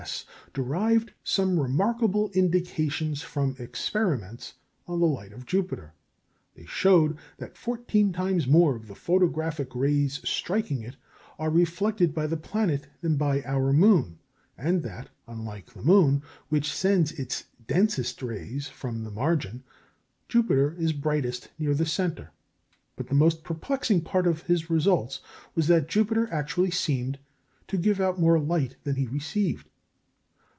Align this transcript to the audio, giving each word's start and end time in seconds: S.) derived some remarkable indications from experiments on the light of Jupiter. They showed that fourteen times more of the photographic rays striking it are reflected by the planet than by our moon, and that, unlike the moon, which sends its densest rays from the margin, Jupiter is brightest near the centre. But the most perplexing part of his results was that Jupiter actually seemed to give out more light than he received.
S.) 0.01 0.25
derived 0.55 1.13
some 1.23 1.59
remarkable 1.59 2.31
indications 2.31 3.21
from 3.21 3.55
experiments 3.59 4.55
on 4.87 4.99
the 4.99 5.05
light 5.05 5.31
of 5.31 5.45
Jupiter. 5.45 5.93
They 6.55 6.65
showed 6.65 7.17
that 7.37 7.55
fourteen 7.55 8.11
times 8.11 8.47
more 8.47 8.75
of 8.75 8.87
the 8.87 8.95
photographic 8.95 9.75
rays 9.75 10.13
striking 10.27 10.81
it 10.81 10.95
are 11.37 11.51
reflected 11.51 12.15
by 12.15 12.25
the 12.25 12.35
planet 12.35 12.87
than 13.01 13.15
by 13.15 13.43
our 13.43 13.71
moon, 13.71 14.17
and 14.57 14.81
that, 14.81 15.09
unlike 15.27 15.67
the 15.67 15.83
moon, 15.83 16.23
which 16.49 16.73
sends 16.75 17.11
its 17.11 17.43
densest 17.67 18.23
rays 18.23 18.67
from 18.67 19.03
the 19.03 19.11
margin, 19.11 19.61
Jupiter 20.27 20.73
is 20.79 20.93
brightest 20.93 21.49
near 21.59 21.75
the 21.75 21.85
centre. 21.85 22.31
But 22.95 23.05
the 23.05 23.13
most 23.13 23.43
perplexing 23.43 24.01
part 24.01 24.25
of 24.25 24.41
his 24.41 24.67
results 24.67 25.21
was 25.53 25.67
that 25.67 25.87
Jupiter 25.87 26.27
actually 26.33 26.71
seemed 26.71 27.19
to 27.67 27.77
give 27.77 28.01
out 28.01 28.19
more 28.19 28.39
light 28.39 28.77
than 28.83 28.95
he 28.95 29.05
received. 29.05 29.67